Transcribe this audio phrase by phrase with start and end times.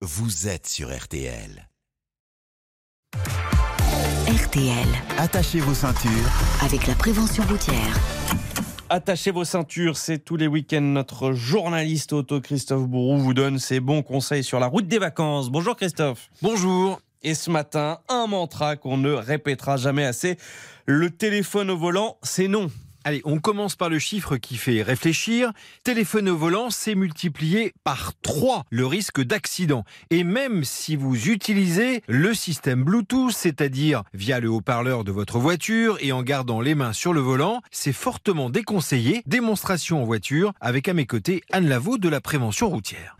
[0.00, 1.68] vous êtes sur RTL.
[4.28, 4.86] RTL,
[5.18, 6.10] Attachez vos ceintures.
[6.62, 7.98] avec la prévention routière.
[8.90, 10.80] Attachez vos ceintures, c'est tous les week-ends.
[10.80, 15.50] Notre journaliste auto Christophe Bourou vous donne ses bons conseils sur la route des vacances.
[15.50, 16.30] Bonjour Christophe.
[16.42, 17.00] Bonjour.
[17.22, 20.38] Et ce matin, un mantra qu'on ne répétera jamais assez.
[20.86, 22.70] Le téléphone au volant, c'est non.
[23.08, 25.52] Allez, on commence par le chiffre qui fait réfléchir.
[25.82, 29.84] Téléphone au volant, c'est multiplié par 3 le risque d'accident.
[30.10, 35.96] Et même si vous utilisez le système Bluetooth, c'est-à-dire via le haut-parleur de votre voiture
[36.02, 39.22] et en gardant les mains sur le volant, c'est fortement déconseillé.
[39.24, 43.16] Démonstration en voiture avec à mes côtés Anne Lavaux de la prévention routière.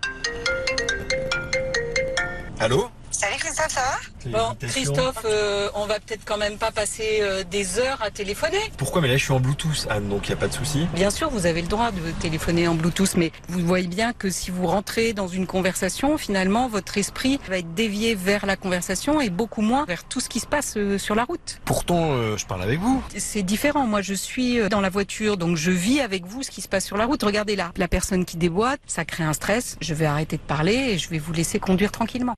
[2.61, 2.91] Allô?
[3.11, 4.08] Salut Christophe, ça va?
[4.27, 8.59] Bon, Christophe, euh, on va peut-être quand même pas passer euh, des heures à téléphoner.
[8.77, 9.01] Pourquoi?
[9.01, 10.87] Mais là je suis en Bluetooth, Anne, donc il n'y a pas de souci.
[10.95, 14.31] Bien sûr, vous avez le droit de téléphoner en Bluetooth, mais vous voyez bien que
[14.31, 19.21] si vous rentrez dans une conversation, finalement, votre esprit va être dévié vers la conversation
[19.21, 21.61] et beaucoup moins vers tout ce qui se passe euh, sur la route.
[21.65, 23.03] Pourtant, euh, je parle avec vous.
[23.17, 23.87] C'est différent.
[23.87, 26.69] Moi, je suis euh, dans la voiture, donc je vis avec vous ce qui se
[26.69, 27.23] passe sur la route.
[27.23, 29.77] Regardez là, la personne qui déboîte, ça crée un stress.
[29.81, 32.35] Je vais arrêter de parler et je vais vous laisser conduire tranquillement.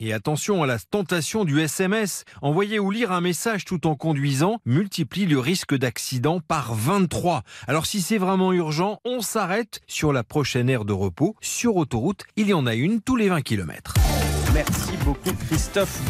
[0.00, 0.78] Et attention à la
[1.44, 2.24] du SMS.
[2.42, 7.42] Envoyer ou lire un message tout en conduisant multiplie le risque d'accident par 23.
[7.66, 11.36] Alors si c'est vraiment urgent, on s'arrête sur la prochaine aire de repos.
[11.40, 13.94] Sur autoroute, il y en a une tous les 20 km.
[14.52, 16.00] Merci beaucoup Christophe.